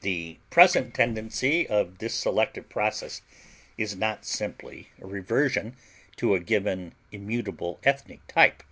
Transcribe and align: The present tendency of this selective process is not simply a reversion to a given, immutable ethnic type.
The 0.00 0.38
present 0.50 0.94
tendency 0.94 1.64
of 1.64 1.98
this 1.98 2.12
selective 2.12 2.68
process 2.68 3.22
is 3.78 3.94
not 3.94 4.24
simply 4.24 4.88
a 5.00 5.06
reversion 5.06 5.76
to 6.16 6.34
a 6.34 6.40
given, 6.40 6.92
immutable 7.12 7.78
ethnic 7.84 8.26
type. 8.26 8.64